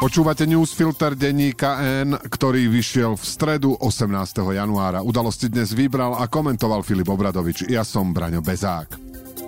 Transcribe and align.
Počúvate 0.00 0.48
newsfilter 0.48 1.12
denníka 1.12 1.76
N, 1.84 2.16
ktorý 2.16 2.72
vyšiel 2.72 3.20
v 3.20 3.24
stredu 3.24 3.76
18. 3.84 4.08
januára. 4.48 5.04
Udalosti 5.04 5.52
dnes 5.52 5.76
vybral 5.76 6.16
a 6.16 6.24
komentoval 6.24 6.80
Filip 6.80 7.12
Obradovič. 7.12 7.68
Ja 7.68 7.84
som 7.84 8.16
Braňo 8.16 8.40
Bezák. 8.40 8.96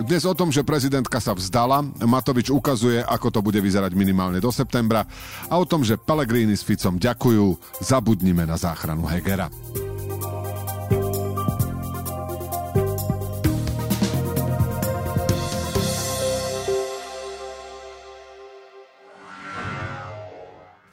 Dnes 0.05 0.29
o 0.29 0.37
tom, 0.37 0.53
že 0.53 0.61
prezidentka 0.61 1.25
sa 1.25 1.33
vzdala, 1.33 1.81
Matovič 2.05 2.53
ukazuje, 2.53 3.01
ako 3.01 3.33
to 3.33 3.41
bude 3.41 3.65
vyzerať 3.65 3.97
minimálne 3.97 4.45
do 4.45 4.53
septembra 4.53 5.09
a 5.49 5.57
o 5.57 5.65
tom, 5.65 5.81
že 5.89 5.97
Pelegrini 5.97 6.53
s 6.53 6.69
Ficom 6.69 7.01
ďakujú, 7.01 7.57
zabudnime 7.81 8.45
na 8.45 8.61
záchranu 8.61 9.09
Hegera. 9.09 9.49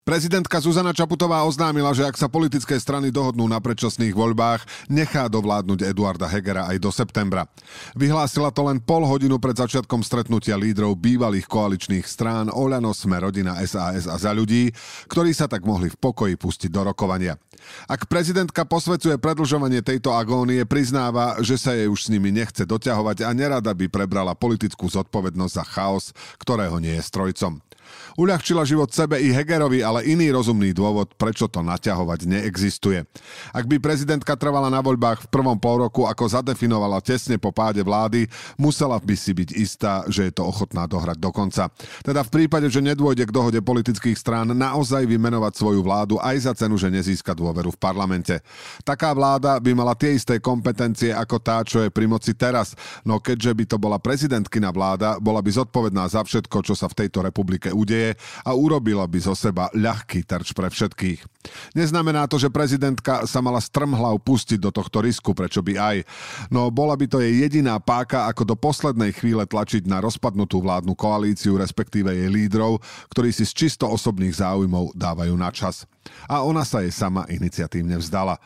Prezidentka 0.00 0.56
Zuzana 0.64 0.96
Čaputová 0.96 1.44
oznámila, 1.44 1.92
že 1.92 2.08
ak 2.08 2.16
sa 2.16 2.24
politické 2.24 2.72
strany 2.80 3.12
dohodnú 3.12 3.44
na 3.44 3.60
predčasných 3.60 4.16
voľbách, 4.16 4.88
nechá 4.88 5.28
dovládnuť 5.28 5.84
Eduarda 5.92 6.24
Hegera 6.24 6.64
aj 6.72 6.80
do 6.80 6.88
septembra. 6.88 7.44
Vyhlásila 7.92 8.48
to 8.48 8.64
len 8.64 8.80
pol 8.80 9.04
hodinu 9.04 9.36
pred 9.36 9.60
začiatkom 9.60 10.00
stretnutia 10.00 10.56
lídrov 10.56 10.96
bývalých 10.96 11.44
koaličných 11.44 12.08
strán 12.08 12.48
Oľano, 12.48 12.96
Sme 12.96 13.20
rodina, 13.20 13.60
SAS 13.68 14.08
a 14.08 14.16
za 14.16 14.32
ľudí, 14.32 14.72
ktorí 15.12 15.36
sa 15.36 15.44
tak 15.44 15.68
mohli 15.68 15.92
v 15.92 16.00
pokoji 16.00 16.34
pustiť 16.40 16.72
do 16.72 16.80
rokovania. 16.80 17.36
Ak 17.84 18.08
prezidentka 18.08 18.64
posvecuje 18.64 19.20
predlžovanie 19.20 19.84
tejto 19.84 20.16
agónie, 20.16 20.64
priznáva, 20.64 21.36
že 21.44 21.60
sa 21.60 21.76
jej 21.76 21.92
už 21.92 22.08
s 22.08 22.10
nimi 22.10 22.32
nechce 22.32 22.64
doťahovať 22.64 23.28
a 23.28 23.36
nerada 23.36 23.76
by 23.76 23.92
prebrala 23.92 24.32
politickú 24.32 24.88
zodpovednosť 24.88 25.54
za 25.60 25.64
chaos, 25.68 26.16
ktorého 26.40 26.80
nie 26.80 26.96
je 26.96 27.04
strojcom. 27.04 27.60
Uľahčila 28.18 28.66
život 28.66 28.90
sebe 28.90 29.16
i 29.20 29.32
Hegerovi, 29.32 29.80
ale 29.80 30.06
iný 30.06 30.34
rozumný 30.34 30.74
dôvod, 30.74 31.14
prečo 31.16 31.46
to 31.46 31.62
naťahovať 31.64 32.26
neexistuje. 32.26 33.06
Ak 33.54 33.64
by 33.70 33.80
prezidentka 33.80 34.36
trvala 34.36 34.68
na 34.68 34.82
voľbách 34.82 35.26
v 35.26 35.30
prvom 35.32 35.56
pol 35.56 35.86
roku, 35.86 36.04
ako 36.04 36.26
zadefinovala 36.26 37.00
tesne 37.00 37.40
po 37.40 37.54
páde 37.54 37.80
vlády, 37.80 38.26
musela 38.60 38.98
by 39.00 39.14
si 39.16 39.32
byť 39.32 39.50
istá, 39.56 40.04
že 40.06 40.28
je 40.28 40.32
to 40.34 40.46
ochotná 40.46 40.84
dohrať 40.84 41.16
do 41.16 41.30
konca. 41.32 41.72
Teda 42.04 42.20
v 42.26 42.30
prípade, 42.30 42.68
že 42.68 42.84
nedôjde 42.84 43.26
k 43.28 43.34
dohode 43.34 43.60
politických 43.62 44.18
strán, 44.18 44.52
naozaj 44.52 45.06
vymenovať 45.06 45.52
svoju 45.56 45.80
vládu 45.80 46.14
aj 46.20 46.36
za 46.50 46.52
cenu, 46.54 46.76
že 46.76 46.92
nezíska 46.92 47.32
dôveru 47.32 47.72
v 47.74 47.80
parlamente. 47.80 48.42
Taká 48.82 49.14
vláda 49.16 49.56
by 49.58 49.70
mala 49.72 49.94
tie 49.96 50.14
isté 50.14 50.42
kompetencie 50.42 51.14
ako 51.14 51.36
tá, 51.40 51.62
čo 51.64 51.86
je 51.86 51.90
pri 51.90 52.06
moci 52.10 52.36
teraz, 52.36 52.74
no 53.06 53.18
keďže 53.22 53.52
by 53.54 53.64
to 53.64 53.76
bola 53.80 53.96
prezidentkina 53.96 54.68
vláda, 54.74 55.16
bola 55.22 55.40
by 55.40 55.50
zodpovedná 55.50 56.06
za 56.10 56.20
všetko, 56.26 56.62
čo 56.64 56.74
sa 56.76 56.90
v 56.90 57.06
tejto 57.06 57.24
republike 57.24 57.72
udeje 57.80 58.10
a 58.44 58.52
urobila 58.52 59.08
by 59.08 59.18
zo 59.24 59.32
seba 59.32 59.72
ľahký 59.72 60.20
terč 60.28 60.52
pre 60.52 60.68
všetkých. 60.68 61.40
Neznamená 61.72 62.28
to, 62.28 62.36
že 62.36 62.52
prezidentka 62.52 63.24
sa 63.24 63.40
mala 63.40 63.64
strmhlav 63.64 64.20
pustiť 64.20 64.60
do 64.60 64.68
tohto 64.68 65.00
risku, 65.00 65.32
prečo 65.32 65.64
by 65.64 65.72
aj. 65.80 65.96
No 66.52 66.68
bola 66.68 66.92
by 67.00 67.08
to 67.08 67.24
jej 67.24 67.32
jediná 67.40 67.80
páka, 67.80 68.28
ako 68.28 68.44
do 68.44 68.56
poslednej 68.60 69.16
chvíle 69.16 69.48
tlačiť 69.48 69.88
na 69.88 70.04
rozpadnutú 70.04 70.60
vládnu 70.60 70.92
koalíciu, 70.92 71.56
respektíve 71.56 72.12
jej 72.12 72.28
lídrov, 72.28 72.84
ktorí 73.08 73.32
si 73.32 73.48
z 73.48 73.56
čisto 73.56 73.88
osobných 73.88 74.36
záujmov 74.36 74.92
dávajú 74.92 75.32
na 75.32 75.48
čas. 75.48 75.88
A 76.28 76.44
ona 76.44 76.66
sa 76.66 76.84
jej 76.84 76.92
sama 76.92 77.24
iniciatívne 77.32 77.96
vzdala. 77.96 78.36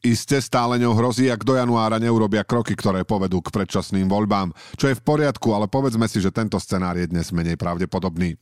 Iste 0.00 0.40
stále 0.40 0.80
ňou 0.80 0.96
hrozí, 0.96 1.28
ak 1.28 1.44
do 1.44 1.52
januára 1.54 2.00
neurobia 2.00 2.40
kroky, 2.40 2.72
ktoré 2.72 3.04
povedú 3.04 3.44
k 3.44 3.52
predčasným 3.52 4.08
voľbám. 4.08 4.50
Čo 4.80 4.88
je 4.88 4.96
v 4.96 5.04
poriadku, 5.04 5.52
ale 5.52 5.68
povedzme 5.68 6.08
si, 6.08 6.24
že 6.24 6.32
tento 6.32 6.56
scenár 6.56 6.96
je 6.96 7.04
dnes 7.04 7.28
menej 7.30 7.60
pravdepodobný. 7.60 8.40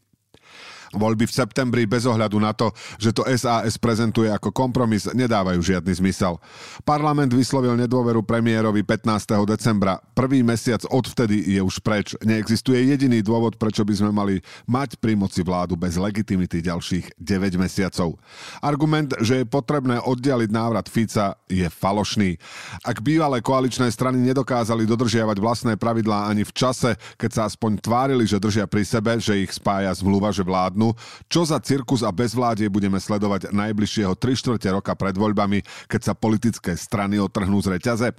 Voľby 0.97 1.29
v 1.29 1.37
septembri 1.37 1.85
bez 1.85 2.09
ohľadu 2.09 2.41
na 2.41 2.57
to, 2.57 2.73
že 2.97 3.13
to 3.13 3.27
SAS 3.37 3.77
prezentuje 3.77 4.33
ako 4.33 4.49
kompromis, 4.55 5.05
nedávajú 5.05 5.61
žiadny 5.61 5.93
zmysel. 6.01 6.41
Parlament 6.89 7.29
vyslovil 7.33 7.77
nedôveru 7.77 8.25
premiérovi 8.25 8.81
15. 8.81 9.45
decembra. 9.45 10.01
Prvý 10.17 10.41
mesiac 10.41 10.81
odvtedy 10.89 11.45
je 11.45 11.61
už 11.61 11.85
preč. 11.85 12.17
Neexistuje 12.25 12.89
jediný 12.89 13.21
dôvod, 13.21 13.61
prečo 13.61 13.85
by 13.85 13.95
sme 13.95 14.11
mali 14.15 14.35
mať 14.65 14.97
pri 14.97 15.13
moci 15.13 15.45
vládu 15.45 15.77
bez 15.77 16.01
legitimity 16.01 16.65
ďalších 16.65 17.21
9 17.21 17.61
mesiacov. 17.61 18.17
Argument, 18.65 19.13
že 19.21 19.43
je 19.43 19.47
potrebné 19.47 20.01
oddialiť 20.01 20.51
návrat 20.51 20.89
Fica, 20.89 21.37
je 21.51 21.69
falošný. 21.69 22.41
Ak 22.87 23.05
bývalé 23.05 23.45
koaličné 23.45 23.93
strany 23.93 24.23
nedokázali 24.25 24.89
dodržiavať 24.89 25.37
vlastné 25.37 25.73
pravidlá 25.77 26.33
ani 26.33 26.47
v 26.47 26.53
čase, 26.57 26.97
keď 27.21 27.31
sa 27.35 27.43
aspoň 27.51 27.83
tvárili, 27.83 28.25
že 28.25 28.41
držia 28.41 28.65
pri 28.65 28.87
sebe, 28.87 29.21
že 29.21 29.37
ich 29.37 29.53
spája 29.53 29.93
zmluva, 29.93 30.33
že 30.33 30.47
vládnu, 30.47 30.78
vládnu, 30.79 30.95
čo 31.27 31.43
za 31.43 31.59
cirkus 31.59 32.07
a 32.07 32.15
bezvládie 32.15 32.71
budeme 32.71 33.03
sledovať 33.03 33.51
najbližšieho 33.51 34.15
3 34.15 34.39
čtvrte 34.39 34.69
roka 34.71 34.95
pred 34.95 35.19
voľbami, 35.19 35.67
keď 35.91 36.01
sa 36.01 36.15
politické 36.15 36.79
strany 36.79 37.19
otrhnú 37.19 37.59
z 37.59 37.75
reťaze. 37.75 38.15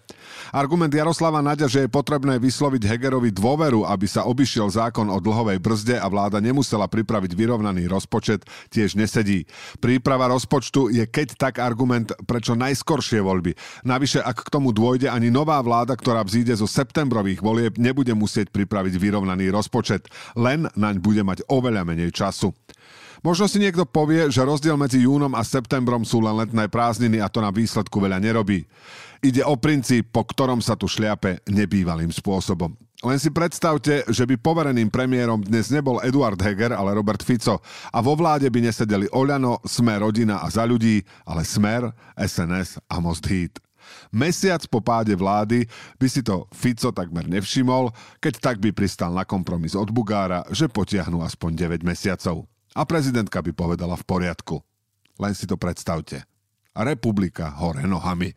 Argument 0.52 0.92
Jaroslava 0.92 1.40
Naďa, 1.40 1.72
že 1.72 1.88
je 1.88 1.90
potrebné 1.90 2.36
vysloviť 2.36 2.84
Hegerovi 2.84 3.32
dôveru, 3.32 3.88
aby 3.88 4.06
sa 4.06 4.28
obišiel 4.28 4.68
zákon 4.68 5.08
o 5.08 5.18
dlhovej 5.24 5.64
brzde 5.64 5.96
a 5.96 6.08
vláda 6.12 6.44
nemusela 6.44 6.92
pripraviť 6.92 7.32
vyrovnaný 7.32 7.88
rozpočet, 7.88 8.44
tiež 8.68 9.00
nesedí. 9.00 9.48
Príprava 9.80 10.28
rozpočtu 10.28 10.92
je 10.92 11.08
keď 11.08 11.40
tak 11.40 11.64
argument 11.64 12.12
prečo 12.28 12.60
najskoršie 12.60 13.24
voľby. 13.24 13.56
Navyše, 13.88 14.20
ak 14.20 14.52
k 14.52 14.52
tomu 14.52 14.76
dôjde, 14.76 15.08
ani 15.08 15.32
nová 15.32 15.62
vláda, 15.64 15.96
ktorá 15.96 16.26
vzíde 16.28 16.52
zo 16.60 16.68
septembrových 16.68 17.40
volieb, 17.40 17.80
nebude 17.80 18.12
musieť 18.12 18.52
pripraviť 18.52 19.00
vyrovnaný 19.00 19.48
rozpočet. 19.54 20.12
Len 20.36 20.68
naň 20.76 21.00
bude 21.00 21.22
mať 21.24 21.46
oveľa 21.48 21.86
menej 21.86 22.12
času. 22.12 22.49
Možno 23.20 23.52
si 23.52 23.60
niekto 23.60 23.84
povie, 23.84 24.32
že 24.32 24.48
rozdiel 24.48 24.80
medzi 24.80 25.04
júnom 25.04 25.36
a 25.36 25.44
septembrom 25.44 26.08
sú 26.08 26.24
len 26.24 26.40
letné 26.40 26.72
prázdniny 26.72 27.20
a 27.20 27.28
to 27.28 27.44
na 27.44 27.52
výsledku 27.52 28.00
veľa 28.00 28.16
nerobí. 28.24 28.64
Ide 29.20 29.44
o 29.44 29.60
princíp, 29.60 30.16
po 30.16 30.24
ktorom 30.24 30.64
sa 30.64 30.80
tu 30.80 30.88
šliape 30.88 31.44
nebývalým 31.52 32.08
spôsobom. 32.08 32.72
Len 33.00 33.20
si 33.20 33.32
predstavte, 33.32 34.04
že 34.12 34.24
by 34.28 34.36
povereným 34.40 34.92
premiérom 34.92 35.40
dnes 35.40 35.72
nebol 35.72 36.04
Eduard 36.04 36.40
Heger, 36.40 36.76
ale 36.76 36.96
Robert 36.96 37.24
Fico 37.24 37.64
a 37.92 38.00
vo 38.04 38.16
vláde 38.16 38.48
by 38.52 38.60
nesedeli 38.60 39.08
Oľano, 39.12 39.64
Smer, 39.64 40.04
Rodina 40.04 40.44
a 40.44 40.48
za 40.52 40.68
ľudí, 40.68 41.04
ale 41.24 41.48
Smer, 41.48 41.92
SNS 42.16 42.84
a 42.92 42.96
Most 43.00 43.24
Heat. 43.28 43.69
Mesiac 44.12 44.64
po 44.68 44.82
páde 44.82 45.14
vlády 45.14 45.66
by 45.98 46.08
si 46.10 46.26
to 46.26 46.50
Fico 46.52 46.90
takmer 46.92 47.30
nevšimol, 47.30 47.94
keď 48.20 48.34
tak 48.42 48.58
by 48.58 48.74
pristal 48.74 49.14
na 49.14 49.24
kompromis 49.24 49.78
od 49.78 49.90
Bugára, 49.94 50.44
že 50.50 50.72
potiahnu 50.72 51.22
aspoň 51.22 51.80
9 51.80 51.88
mesiacov. 51.88 52.50
A 52.78 52.86
prezidentka 52.86 53.42
by 53.42 53.52
povedala 53.54 53.98
v 53.98 54.06
poriadku. 54.06 54.62
Len 55.20 55.34
si 55.36 55.50
to 55.50 55.60
predstavte. 55.60 56.24
Republika 56.74 57.52
hore 57.60 57.84
nohami. 57.84 58.32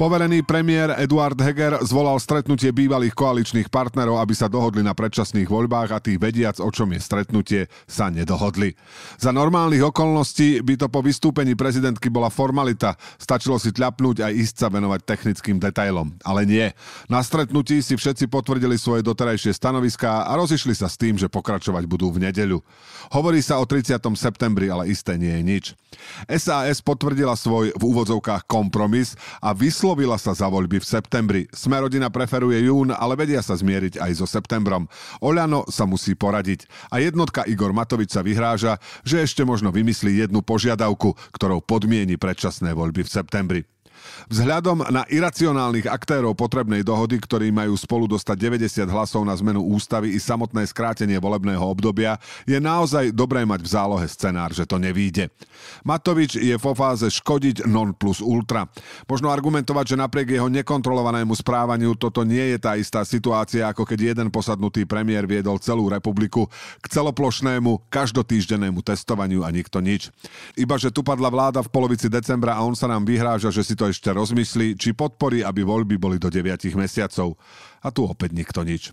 Poverený 0.00 0.40
premiér 0.40 0.96
Eduard 1.04 1.36
Heger 1.36 1.76
zvolal 1.84 2.16
stretnutie 2.16 2.72
bývalých 2.72 3.12
koaličných 3.12 3.68
partnerov, 3.68 4.24
aby 4.24 4.32
sa 4.32 4.48
dohodli 4.48 4.80
na 4.80 4.96
predčasných 4.96 5.44
voľbách 5.46 5.92
a 5.92 6.02
tých 6.02 6.16
vediac, 6.16 6.56
o 6.64 6.72
čom 6.72 6.96
je 6.96 7.00
stretnutie, 7.00 7.62
sa 7.84 8.08
nedohodli. 8.08 8.72
Za 9.20 9.36
normálnych 9.36 9.84
okolností 9.84 10.64
by 10.64 10.80
to 10.80 10.86
po 10.88 11.04
vystúpení 11.04 11.52
prezidentky 11.52 12.08
bola 12.08 12.32
formalita. 12.32 12.96
Stačilo 13.20 13.60
si 13.60 13.68
tľapnúť 13.68 14.24
a 14.24 14.32
ísť 14.32 14.64
sa 14.64 14.68
venovať 14.72 15.00
technickým 15.06 15.60
detailom. 15.60 16.16
Ale 16.24 16.48
nie. 16.48 16.72
Na 17.12 17.20
stretnutí 17.20 17.84
si 17.84 17.92
všetci 17.92 18.32
potvrdili 18.32 18.80
svoje 18.80 19.04
doterajšie 19.04 19.52
stanoviská 19.52 20.24
a 20.24 20.32
rozišli 20.40 20.72
sa 20.72 20.88
s 20.88 20.96
tým, 20.96 21.20
že 21.20 21.28
pokračovať 21.28 21.84
budú 21.84 22.08
v 22.08 22.26
nedeľu. 22.32 22.64
Hovorí 23.12 23.44
sa 23.44 23.60
o 23.60 23.68
30. 23.68 24.00
septembri, 24.16 24.72
ale 24.72 24.88
isté 24.88 25.20
nie 25.20 25.36
je 25.36 25.42
nič. 25.44 25.64
SAS 26.26 26.80
potvrdila 26.80 27.36
svoj 27.36 27.76
v 27.76 27.82
úvodzovkách 27.84 28.48
kompromis 28.48 29.14
a 29.44 29.52
vyslo 29.52 29.81
Vyslovila 29.82 30.14
sa 30.14 30.30
za 30.30 30.46
voľby 30.46 30.78
v 30.78 30.86
septembri. 30.86 31.42
Smerodina 31.50 32.06
preferuje 32.06 32.70
jún, 32.70 32.94
ale 32.94 33.18
vedia 33.18 33.42
sa 33.42 33.58
zmieriť 33.58 33.98
aj 33.98 34.14
so 34.14 34.30
septembrom. 34.30 34.86
Oľano 35.18 35.66
sa 35.74 35.90
musí 35.90 36.14
poradiť. 36.14 36.70
A 36.94 37.02
jednotka 37.02 37.42
Igor 37.50 37.74
Matovič 37.74 38.14
sa 38.14 38.22
vyhráža, 38.22 38.78
že 39.02 39.26
ešte 39.26 39.42
možno 39.42 39.74
vymyslí 39.74 40.22
jednu 40.22 40.38
požiadavku, 40.38 41.18
ktorou 41.34 41.66
podmieni 41.66 42.14
predčasné 42.14 42.78
voľby 42.78 43.02
v 43.02 43.10
septembri. 43.10 43.60
Vzhľadom 44.32 44.88
na 44.88 45.02
iracionálnych 45.06 45.86
aktérov 45.86 46.34
potrebnej 46.34 46.82
dohody, 46.82 47.20
ktorí 47.20 47.52
majú 47.52 47.76
spolu 47.78 48.08
dostať 48.10 48.36
90 48.58 48.88
hlasov 48.88 49.22
na 49.22 49.36
zmenu 49.38 49.62
ústavy 49.62 50.16
i 50.16 50.18
samotné 50.18 50.66
skrátenie 50.66 51.20
volebného 51.20 51.62
obdobia, 51.62 52.18
je 52.48 52.58
naozaj 52.58 53.14
dobré 53.14 53.46
mať 53.46 53.60
v 53.62 53.68
zálohe 53.68 54.06
scenár, 54.08 54.50
že 54.50 54.66
to 54.66 54.80
nevíde. 54.80 55.30
Matovič 55.86 56.40
je 56.40 56.56
vo 56.58 56.72
fáze 56.72 57.06
škodiť 57.06 57.68
non 57.70 57.94
plus 57.94 58.18
ultra. 58.24 58.66
Možno 59.06 59.30
argumentovať, 59.30 59.94
že 59.94 60.00
napriek 60.00 60.34
jeho 60.34 60.48
nekontrolovanému 60.50 61.36
správaniu 61.36 61.94
toto 61.94 62.24
nie 62.26 62.56
je 62.56 62.58
tá 62.58 62.74
istá 62.74 63.04
situácia, 63.06 63.68
ako 63.68 63.86
keď 63.86 64.16
jeden 64.16 64.28
posadnutý 64.32 64.88
premiér 64.88 65.28
viedol 65.28 65.60
celú 65.60 65.92
republiku 65.92 66.48
k 66.80 66.86
celoplošnému, 66.88 67.92
každotýždennému 67.92 68.80
testovaniu 68.80 69.44
a 69.44 69.52
nikto 69.52 69.84
nič. 69.84 70.08
Iba, 70.56 70.80
že 70.80 70.88
tu 70.88 71.04
padla 71.04 71.28
vláda 71.28 71.60
v 71.60 71.68
polovici 71.68 72.08
decembra 72.08 72.56
a 72.56 72.64
on 72.64 72.72
sa 72.72 72.88
nám 72.88 73.04
vyhráža, 73.04 73.52
že 73.52 73.62
si 73.62 73.76
to 73.76 73.91
ešte 73.92 74.08
rozmyslí, 74.10 74.74
či 74.80 74.96
podporí, 74.96 75.44
aby 75.44 75.62
voľby 75.62 76.00
boli 76.00 76.16
do 76.16 76.32
9 76.32 76.72
mesiacov. 76.74 77.36
A 77.84 77.88
tu 77.92 78.08
opäť 78.08 78.32
nikto 78.32 78.64
nič. 78.64 78.90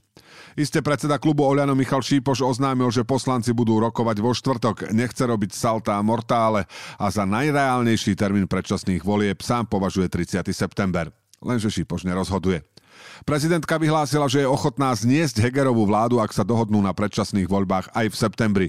Isté 0.59 0.83
predseda 0.83 1.17
klubu 1.17 1.47
Oľano 1.47 1.73
Michal 1.73 2.03
Šípoš 2.03 2.43
oznámil, 2.43 2.91
že 2.91 3.07
poslanci 3.07 3.55
budú 3.55 3.79
rokovať 3.79 4.17
vo 4.19 4.35
štvrtok, 4.35 4.91
nechce 4.91 5.23
robiť 5.23 5.51
salta 5.55 5.95
a 5.95 6.05
mortále 6.05 6.67
a 6.99 7.05
za 7.07 7.23
najreálnejší 7.23 8.19
termín 8.19 8.45
predčasných 8.45 9.01
volieb 9.01 9.39
sám 9.39 9.71
považuje 9.71 10.11
30. 10.11 10.43
september. 10.51 11.09
Lenže 11.39 11.71
Šípoš 11.71 12.03
nerozhoduje. 12.03 12.61
Prezidentka 13.27 13.77
vyhlásila, 13.77 14.25
že 14.31 14.43
je 14.43 14.49
ochotná 14.49 14.95
zniesť 14.95 15.43
Hegerovú 15.43 15.85
vládu, 15.85 16.17
ak 16.17 16.31
sa 16.31 16.47
dohodnú 16.47 16.81
na 16.81 16.95
predčasných 16.95 17.45
voľbách 17.45 17.93
aj 17.93 18.05
v 18.09 18.15
septembri. 18.15 18.67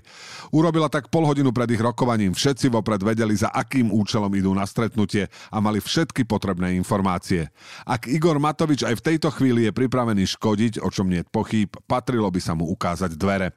Urobila 0.53 0.93
tak 0.93 1.09
pol 1.09 1.25
hodinu 1.25 1.55
pred 1.55 1.71
ich 1.73 1.81
rokovaním. 1.81 2.35
Všetci 2.37 2.69
vopred 2.69 3.01
vedeli, 3.01 3.33
za 3.33 3.49
akým 3.49 3.89
účelom 3.95 4.31
idú 4.37 4.53
na 4.53 4.69
stretnutie 4.69 5.31
a 5.49 5.57
mali 5.63 5.81
všetky 5.81 6.27
potrebné 6.27 6.77
informácie. 6.77 7.49
Ak 7.87 8.11
Igor 8.11 8.37
Matovič 8.37 8.85
aj 8.85 9.01
v 9.01 9.05
tejto 9.15 9.33
chvíli 9.33 9.71
je 9.71 9.73
pripravený 9.73 10.27
škodiť, 10.37 10.85
o 10.85 10.89
čom 10.93 11.09
nie 11.09 11.23
je 11.23 11.31
pochýb, 11.31 11.79
patrilo 11.89 12.29
by 12.29 12.41
sa 12.43 12.53
mu 12.53 12.69
ukázať 12.69 13.17
dvere. 13.17 13.57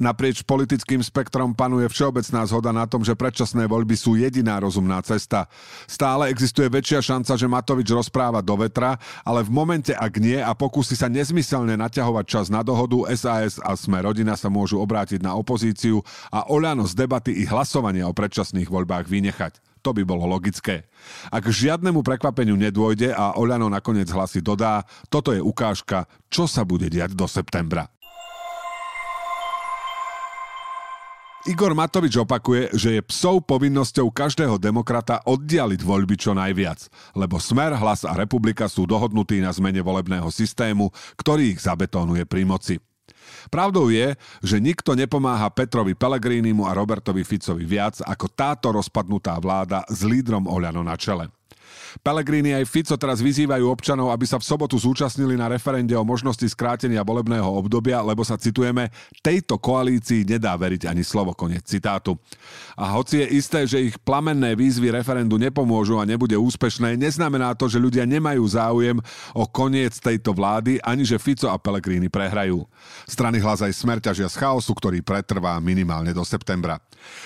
Naprieč 0.00 0.46
politickým 0.46 1.02
spektrom 1.04 1.52
panuje 1.52 1.90
všeobecná 1.90 2.46
zhoda 2.48 2.70
na 2.72 2.88
tom, 2.88 3.04
že 3.04 3.18
predčasné 3.18 3.66
voľby 3.68 3.98
sú 3.98 4.16
jediná 4.16 4.56
rozumná 4.62 5.02
cesta. 5.04 5.50
Stále 5.84 6.32
existuje 6.32 6.70
väčšia 6.70 7.04
šanca, 7.04 7.32
že 7.34 7.50
Matovič 7.50 7.88
rozpráva 7.92 8.40
do 8.40 8.54
vetra, 8.56 8.96
ale 9.26 9.44
v 9.44 9.50
momente, 9.50 9.92
ak 9.92 10.07
nie, 10.16 10.38
nie 10.38 10.40
a 10.40 10.56
pokusí 10.56 10.96
sa 10.96 11.12
nezmyselne 11.12 11.76
naťahovať 11.76 12.24
čas 12.24 12.46
na 12.48 12.64
dohodu, 12.64 13.04
SAS 13.12 13.60
a 13.60 13.76
Sme 13.76 14.00
rodina 14.00 14.32
sa 14.38 14.48
môžu 14.48 14.80
obrátiť 14.80 15.20
na 15.20 15.36
opozíciu 15.36 16.00
a 16.32 16.48
Oľano 16.48 16.88
z 16.88 16.96
debaty 16.96 17.36
i 17.36 17.44
hlasovania 17.44 18.08
o 18.08 18.16
predčasných 18.16 18.72
voľbách 18.72 19.10
vynechať. 19.10 19.82
To 19.82 19.92
by 19.92 20.02
bolo 20.02 20.26
logické. 20.26 20.88
Ak 21.30 21.46
žiadnemu 21.46 22.00
prekvapeniu 22.02 22.56
nedôjde 22.56 23.12
a 23.12 23.36
Oľano 23.36 23.68
nakoniec 23.68 24.08
hlasy 24.10 24.40
dodá, 24.40 24.86
toto 25.12 25.30
je 25.34 25.42
ukážka, 25.42 26.08
čo 26.32 26.48
sa 26.48 26.64
bude 26.64 26.88
diať 26.88 27.12
do 27.12 27.28
septembra. 27.28 27.97
Igor 31.46 31.70
Matovič 31.70 32.18
opakuje, 32.18 32.74
že 32.74 32.98
je 32.98 33.02
psov 33.06 33.46
povinnosťou 33.46 34.10
každého 34.10 34.58
demokrata 34.58 35.22
oddialiť 35.22 35.80
voľby 35.86 36.18
čo 36.18 36.34
najviac, 36.34 36.90
lebo 37.14 37.38
Smer, 37.38 37.78
Hlas 37.78 38.02
a 38.02 38.18
Republika 38.18 38.66
sú 38.66 38.90
dohodnutí 38.90 39.38
na 39.38 39.54
zmene 39.54 39.78
volebného 39.78 40.26
systému, 40.34 40.90
ktorý 41.14 41.54
ich 41.54 41.62
zabetónuje 41.62 42.26
pri 42.26 42.42
moci. 42.42 42.74
Pravdou 43.54 43.86
je, 43.86 44.18
že 44.42 44.58
nikto 44.58 44.98
nepomáha 44.98 45.46
Petrovi 45.54 45.94
Pelegrínimu 45.94 46.66
a 46.66 46.74
Robertovi 46.74 47.22
Ficovi 47.22 47.62
viac 47.62 48.02
ako 48.02 48.26
táto 48.34 48.74
rozpadnutá 48.74 49.38
vláda 49.38 49.86
s 49.86 50.02
lídrom 50.02 50.50
Oľano 50.50 50.82
na 50.82 50.98
čele. 50.98 51.30
Pelegrini 52.00 52.54
aj 52.54 52.64
Fico 52.68 52.94
teraz 52.96 53.18
vyzývajú 53.20 53.64
občanov, 53.68 54.12
aby 54.14 54.24
sa 54.24 54.40
v 54.40 54.46
sobotu 54.46 54.76
zúčastnili 54.80 55.34
na 55.36 55.50
referende 55.50 55.92
o 55.96 56.04
možnosti 56.06 56.44
skrátenia 56.46 57.04
volebného 57.04 57.46
obdobia, 57.46 58.00
lebo 58.02 58.24
sa 58.24 58.40
citujeme, 58.40 58.88
tejto 59.20 59.60
koalícii 59.60 60.24
nedá 60.24 60.56
veriť 60.56 60.88
ani 60.88 61.04
slovo, 61.04 61.36
koniec 61.36 61.66
citátu. 61.68 62.16
A 62.78 62.94
hoci 62.96 63.20
je 63.22 63.26
isté, 63.36 63.66
že 63.68 63.78
ich 63.82 63.96
plamenné 64.00 64.56
výzvy 64.56 64.94
referendu 64.94 65.36
nepomôžu 65.36 66.00
a 66.00 66.08
nebude 66.08 66.34
úspešné, 66.38 66.96
neznamená 66.96 67.52
to, 67.58 67.68
že 67.68 67.82
ľudia 67.82 68.08
nemajú 68.08 68.42
záujem 68.48 68.96
o 69.36 69.44
koniec 69.44 69.94
tejto 70.00 70.32
vlády, 70.32 70.80
ani 70.80 71.04
že 71.04 71.20
Fico 71.20 71.52
a 71.52 71.60
Pelegrini 71.60 72.08
prehrajú. 72.08 72.64
Strany 73.04 73.42
hlas 73.42 73.60
aj 73.60 73.72
smer 73.76 73.98
ťažia 74.00 74.30
z 74.30 74.40
chaosu, 74.40 74.72
ktorý 74.72 75.04
pretrvá 75.04 75.60
minimálne 75.60 76.16
do 76.16 76.24
septembra. 76.24 76.80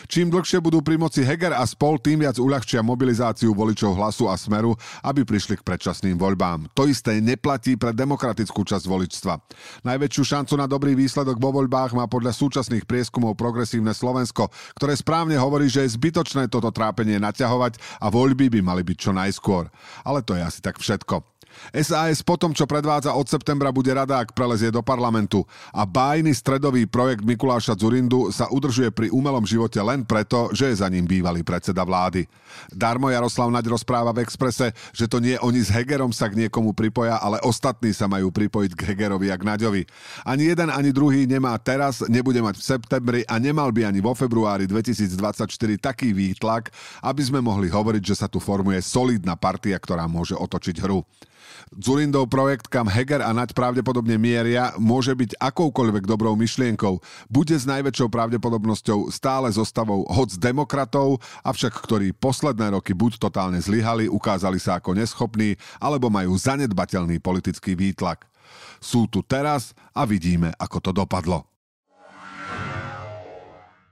Čím 0.06 0.30
dlhšie 0.30 0.62
budú 0.62 0.80
pri 0.80 0.96
moci 0.96 1.26
Heger 1.26 1.52
a 1.52 1.66
spol, 1.66 1.98
tým 1.98 2.24
viac 2.24 2.38
uľahčia 2.38 2.80
mobilizáciu 2.80 3.52
voličov 3.52 3.98
hlasu 3.98 4.30
a 4.30 4.38
smer 4.38 4.52
smeru, 4.52 4.76
aby 5.02 5.24
prišli 5.24 5.56
k 5.56 5.66
predčasným 5.66 6.20
voľbám. 6.20 6.68
To 6.76 6.84
isté 6.84 7.18
neplatí 7.24 7.80
pre 7.80 7.96
demokratickú 7.96 8.62
časť 8.62 8.84
voličstva. 8.84 9.40
Najväčšiu 9.82 10.22
šancu 10.22 10.54
na 10.60 10.68
dobrý 10.68 10.92
výsledok 10.92 11.40
vo 11.40 11.50
voľbách 11.50 11.96
má 11.96 12.04
podľa 12.04 12.36
súčasných 12.36 12.84
prieskumov 12.84 13.34
progresívne 13.34 13.96
Slovensko, 13.96 14.52
ktoré 14.76 14.92
správne 14.94 15.40
hovorí, 15.40 15.66
že 15.72 15.88
je 15.88 15.96
zbytočné 15.96 16.46
toto 16.52 16.68
trápenie 16.70 17.16
naťahovať 17.16 17.80
a 18.04 18.06
voľby 18.12 18.52
by 18.52 18.60
mali 18.60 18.84
byť 18.84 18.96
čo 19.00 19.10
najskôr. 19.16 19.66
Ale 20.06 20.20
to 20.22 20.36
je 20.36 20.44
asi 20.44 20.60
tak 20.60 20.76
všetko. 20.78 21.31
SAS 21.72 22.20
po 22.20 22.36
tom, 22.36 22.52
čo 22.52 22.68
predvádza 22.68 23.16
od 23.16 23.26
septembra, 23.28 23.72
bude 23.72 23.92
rada, 23.92 24.20
ak 24.20 24.34
prelezie 24.36 24.68
do 24.68 24.80
parlamentu. 24.84 25.44
A 25.72 25.88
bájny 25.88 26.32
stredový 26.34 26.84
projekt 26.84 27.24
Mikuláša 27.24 27.78
Zurindu 27.78 28.28
sa 28.34 28.48
udržuje 28.50 28.92
pri 28.92 29.08
umelom 29.08 29.44
živote 29.44 29.80
len 29.80 30.04
preto, 30.04 30.52
že 30.52 30.72
je 30.72 30.80
za 30.80 30.88
ním 30.88 31.08
bývalý 31.08 31.40
predseda 31.40 31.82
vlády. 31.82 32.28
Darmo 32.72 33.08
Jaroslav 33.08 33.48
Naď 33.48 33.72
rozpráva 33.72 34.12
v 34.12 34.24
Exprese, 34.24 34.76
že 34.92 35.08
to 35.08 35.18
nie 35.20 35.36
oni 35.40 35.60
s 35.64 35.72
Hegerom 35.72 36.12
sa 36.12 36.28
k 36.28 36.36
niekomu 36.36 36.76
pripoja, 36.76 37.16
ale 37.18 37.40
ostatní 37.42 37.96
sa 37.96 38.08
majú 38.08 38.28
pripojiť 38.28 38.72
k 38.76 38.84
Hegerovi 38.92 39.32
a 39.32 39.36
k 39.36 39.46
Naďovi. 39.46 39.82
Ani 40.28 40.52
jeden, 40.52 40.68
ani 40.68 40.92
druhý 40.92 41.24
nemá 41.24 41.56
teraz, 41.58 42.04
nebude 42.06 42.40
mať 42.44 42.60
v 42.60 42.64
septembri 42.64 43.20
a 43.26 43.40
nemal 43.40 43.72
by 43.72 43.88
ani 43.88 44.04
vo 44.04 44.12
februári 44.12 44.68
2024 44.68 45.48
taký 45.80 46.12
výtlak, 46.12 46.68
aby 47.00 47.22
sme 47.24 47.40
mohli 47.40 47.72
hovoriť, 47.72 48.02
že 48.04 48.18
sa 48.24 48.28
tu 48.28 48.38
formuje 48.38 48.78
solidná 48.84 49.34
partia, 49.34 49.76
ktorá 49.80 50.04
môže 50.06 50.36
otočiť 50.36 50.76
hru. 50.84 51.02
Zurindov 51.72 52.28
projekt, 52.28 52.68
kam 52.68 52.84
Heger 52.84 53.24
a 53.24 53.32
Naď 53.32 53.56
pravdepodobne 53.56 54.20
mieria, 54.20 54.76
môže 54.76 55.16
byť 55.16 55.40
akoukoľvek 55.40 56.04
dobrou 56.04 56.36
myšlienkou. 56.36 57.00
Bude 57.32 57.56
s 57.56 57.64
najväčšou 57.64 58.12
pravdepodobnosťou 58.12 59.08
stále 59.08 59.48
zostavou 59.48 60.04
hoc 60.04 60.30
demokratov, 60.36 61.16
avšak 61.40 61.72
ktorí 61.84 62.12
posledné 62.12 62.76
roky 62.76 62.92
buď 62.92 63.16
totálne 63.16 63.56
zlyhali, 63.56 64.08
ukázali 64.08 64.60
sa 64.60 64.76
ako 64.76 64.92
neschopní, 64.96 65.56
alebo 65.80 66.12
majú 66.12 66.36
zanedbateľný 66.36 67.18
politický 67.24 67.72
výtlak. 67.72 68.28
Sú 68.82 69.08
tu 69.08 69.24
teraz 69.24 69.72
a 69.96 70.04
vidíme, 70.04 70.52
ako 70.60 70.78
to 70.78 70.90
dopadlo. 70.92 71.48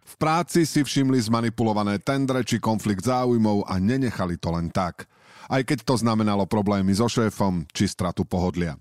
V 0.05 0.15
práci 0.19 0.67
si 0.67 0.83
všimli 0.83 1.17
zmanipulované 1.31 2.03
tendre 2.03 2.43
či 2.45 2.59
konflikt 2.61 3.07
záujmov 3.07 3.65
a 3.71 3.79
nenechali 3.79 4.37
to 4.37 4.53
len 4.53 4.69
tak 4.69 5.09
aj 5.51 5.63
keď 5.67 5.79
to 5.83 5.99
znamenalo 5.99 6.47
problémy 6.47 6.95
so 6.95 7.11
šéfom 7.11 7.67
či 7.75 7.91
stratu 7.91 8.23
pohodlia. 8.23 8.79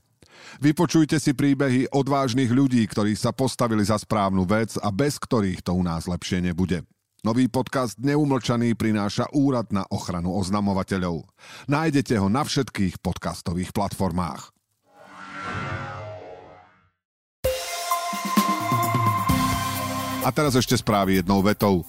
Vypočujte 0.63 1.19
si 1.19 1.35
príbehy 1.35 1.91
odvážnych 1.91 2.47
ľudí, 2.47 2.85
ktorí 2.88 3.17
sa 3.17 3.35
postavili 3.35 3.83
za 3.83 3.99
správnu 3.99 4.47
vec 4.47 4.77
a 4.79 4.88
bez 4.93 5.19
ktorých 5.19 5.65
to 5.65 5.75
u 5.75 5.83
nás 5.83 6.07
lepšie 6.07 6.39
nebude. 6.39 6.85
Nový 7.19 7.51
podcast 7.51 7.99
Neumlčaný 7.99 8.79
prináša 8.79 9.27
Úrad 9.35 9.75
na 9.75 9.83
ochranu 9.91 10.39
oznamovateľov. 10.39 11.27
Nájdete 11.67 12.15
ho 12.15 12.31
na 12.31 12.47
všetkých 12.47 13.03
podcastových 13.03 13.75
platformách. 13.75 14.55
A 20.19 20.35
teraz 20.35 20.51
ešte 20.55 20.75
správy 20.79 21.19
jednou 21.19 21.39
vetou. 21.43 21.88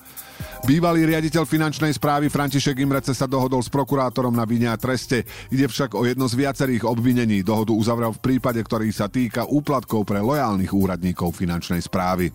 Bývalý 0.60 1.02
riaditeľ 1.08 1.48
finančnej 1.48 1.96
správy 1.96 2.28
František 2.28 2.78
Imrece 2.84 3.16
sa 3.16 3.26
dohodol 3.26 3.64
s 3.64 3.72
prokurátorom 3.72 4.30
na 4.30 4.46
vine 4.46 4.68
a 4.68 4.76
treste. 4.78 5.26
Ide 5.50 5.66
však 5.66 5.98
o 5.98 6.04
jedno 6.04 6.28
z 6.30 6.36
viacerých 6.36 6.86
obvinení. 6.86 7.42
Dohodu 7.42 7.74
uzavrel 7.74 8.14
v 8.14 8.22
prípade, 8.22 8.60
ktorý 8.62 8.92
sa 8.94 9.10
týka 9.10 9.48
úplatkov 9.48 10.06
pre 10.06 10.22
lojálnych 10.22 10.70
úradníkov 10.70 11.34
finančnej 11.34 11.82
správy. 11.82 12.30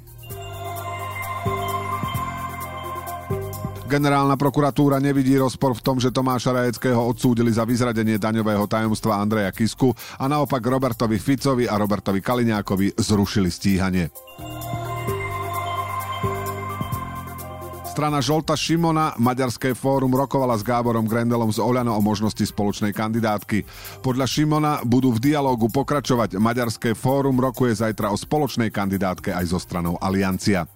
Generálna 3.85 4.33
prokuratúra 4.33 4.97
nevidí 4.97 5.37
rozpor 5.37 5.77
v 5.77 5.85
tom, 5.85 6.01
že 6.01 6.09
Tomáša 6.09 6.57
Rajeckého 6.57 6.97
odsúdili 6.97 7.53
za 7.53 7.69
vyzradenie 7.69 8.17
daňového 8.17 8.65
tajomstva 8.65 9.21
Andreja 9.21 9.53
Kisku 9.53 9.93
a 10.17 10.25
naopak 10.25 10.59
Robertovi 10.65 11.21
Ficovi 11.21 11.69
a 11.69 11.77
Robertovi 11.77 12.17
Kaliňákovi 12.17 12.97
zrušili 12.97 13.53
stíhanie. 13.53 14.09
Strana 17.95 18.19
Žolta 18.19 18.59
Šimona, 18.59 19.15
Maďarské 19.15 19.71
fórum 19.71 20.11
rokovala 20.11 20.59
s 20.59 20.67
Gáborom 20.67 21.07
Grendelom 21.07 21.47
z 21.47 21.63
Oľano 21.63 21.95
o 21.95 22.03
možnosti 22.03 22.43
spoločnej 22.43 22.91
kandidátky. 22.91 23.63
Podľa 24.03 24.27
Šimona 24.27 24.83
budú 24.83 25.15
v 25.15 25.31
dialógu 25.31 25.71
pokračovať. 25.71 26.35
Maďarské 26.35 26.91
fórum 26.91 27.39
rokuje 27.39 27.71
zajtra 27.71 28.11
o 28.11 28.19
spoločnej 28.19 28.67
kandidátke 28.67 29.31
aj 29.31 29.47
zo 29.47 29.63
stranou 29.63 29.95
Aliancia. 30.03 30.67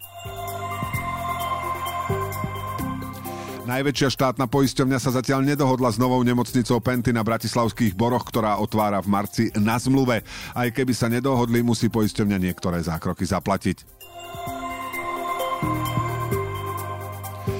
Najväčšia 3.67 4.15
štátna 4.15 4.47
poisťovňa 4.47 4.97
sa 5.03 5.11
zatiaľ 5.11 5.43
nedohodla 5.43 5.91
s 5.91 5.99
novou 5.99 6.23
nemocnicou 6.23 6.79
Penty 6.79 7.11
na 7.11 7.27
Bratislavských 7.27 7.99
boroch, 7.99 8.31
ktorá 8.31 8.63
otvára 8.63 9.03
v 9.03 9.11
marci 9.11 9.45
na 9.59 9.75
zmluve. 9.75 10.23
Aj 10.55 10.71
keby 10.71 10.95
sa 10.95 11.11
nedohodli, 11.11 11.67
musí 11.67 11.91
poisťovňa 11.91 12.39
niektoré 12.39 12.79
zákroky 12.79 13.27
zaplatiť. 13.27 13.98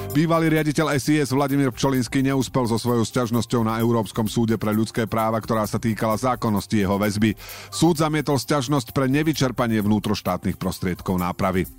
Bývalý 0.09 0.49
riaditeľ 0.49 0.97
SIS 0.97 1.29
Vladimír 1.29 1.69
Pčolinský 1.69 2.25
neúspel 2.25 2.65
so 2.65 2.81
svojou 2.81 3.05
sťažnosťou 3.05 3.61
na 3.61 3.77
Európskom 3.77 4.25
súde 4.25 4.57
pre 4.57 4.73
ľudské 4.73 5.05
práva, 5.05 5.37
ktorá 5.37 5.69
sa 5.69 5.77
týkala 5.77 6.17
zákonnosti 6.17 6.81
jeho 6.81 6.97
väzby. 6.97 7.37
Súd 7.69 8.01
zamietol 8.01 8.41
sťažnosť 8.41 8.89
pre 8.89 9.05
nevyčerpanie 9.05 9.77
vnútroštátnych 9.85 10.57
prostriedkov 10.57 11.21
nápravy. 11.21 11.69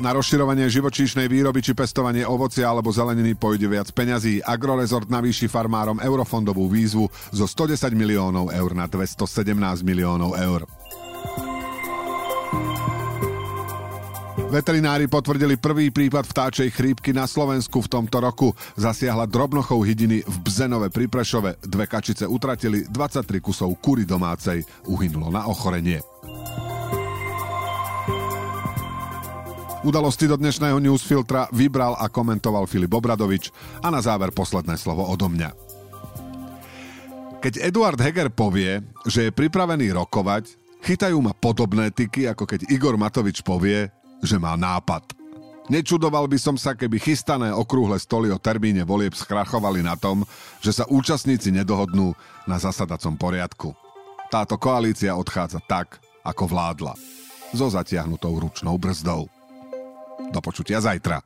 Na 0.00 0.12
rozširovanie 0.12 0.68
živočíšnej 0.72 1.28
výroby 1.28 1.64
či 1.64 1.72
pestovanie 1.76 2.24
ovocia 2.24 2.68
alebo 2.68 2.92
zeleniny 2.92 3.36
pôjde 3.36 3.68
viac 3.68 3.88
peňazí. 3.92 4.40
Agrorezort 4.40 5.08
navýši 5.12 5.48
farmárom 5.52 6.00
eurofondovú 6.00 6.68
výzvu 6.68 7.08
zo 7.32 7.44
110 7.44 7.92
miliónov 7.92 8.52
eur 8.52 8.72
na 8.72 8.88
217 8.88 9.52
miliónov 9.84 10.36
eur. 10.36 10.64
Veterinári 14.54 15.10
potvrdili 15.10 15.58
prvý 15.58 15.90
prípad 15.90 16.30
vtáčej 16.30 16.70
chrípky 16.70 17.10
na 17.10 17.26
Slovensku 17.26 17.82
v 17.82 17.90
tomto 17.90 18.22
roku. 18.22 18.54
Zasiahla 18.78 19.26
drobnochou 19.26 19.82
hydiny 19.82 20.22
v 20.22 20.36
Bzenove 20.46 20.94
pri 20.94 21.10
Prešove. 21.10 21.58
Dve 21.66 21.90
kačice 21.90 22.22
utratili, 22.22 22.86
23 22.86 23.42
kusov 23.42 23.74
kury 23.82 24.06
domácej 24.06 24.62
uhynulo 24.86 25.34
na 25.34 25.50
ochorenie. 25.50 25.98
Udalosti 29.82 30.30
do 30.30 30.38
dnešného 30.38 30.78
newsfiltra 30.78 31.50
vybral 31.50 31.98
a 31.98 32.06
komentoval 32.06 32.70
Filip 32.70 32.94
Obradovič 32.94 33.50
a 33.82 33.90
na 33.90 33.98
záver 33.98 34.30
posledné 34.30 34.78
slovo 34.78 35.02
odo 35.02 35.26
mňa. 35.34 35.50
Keď 37.42 37.58
Eduard 37.58 37.98
Heger 37.98 38.30
povie, 38.30 38.86
že 39.02 39.26
je 39.26 39.34
pripravený 39.34 39.90
rokovať, 39.98 40.54
chytajú 40.86 41.18
ma 41.18 41.34
podobné 41.34 41.90
tyky, 41.90 42.30
ako 42.30 42.46
keď 42.46 42.70
Igor 42.70 42.94
Matovič 42.94 43.42
povie, 43.42 43.90
že 44.22 44.36
má 44.38 44.54
nápad. 44.54 45.16
Nečudoval 45.72 46.28
by 46.28 46.36
som 46.36 46.56
sa, 46.60 46.76
keby 46.76 47.00
chystané 47.00 47.48
okrúhle 47.48 47.96
stoly 47.96 48.28
o 48.28 48.36
termíne 48.36 48.84
volieb 48.84 49.16
skrachovali 49.16 49.80
na 49.80 49.96
tom, 49.96 50.28
že 50.60 50.76
sa 50.76 50.84
účastníci 50.84 51.48
nedohodnú 51.48 52.12
na 52.44 52.60
zasadacom 52.60 53.16
poriadku. 53.16 53.72
Táto 54.28 54.60
koalícia 54.60 55.16
odchádza 55.16 55.64
tak, 55.64 56.04
ako 56.20 56.44
vládla. 56.52 56.94
So 57.56 57.72
zatiahnutou 57.72 58.36
ručnou 58.36 58.76
brzdou. 58.76 59.24
Do 60.28 60.40
počutia 60.44 60.84
zajtra. 60.84 61.24